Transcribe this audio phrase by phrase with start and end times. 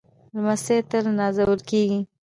[0.33, 1.99] لمسی تل نازول کېږي.